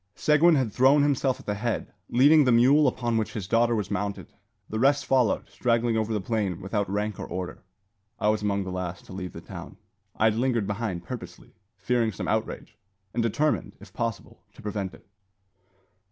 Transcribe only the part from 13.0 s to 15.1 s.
and determined, if possible, to prevent it.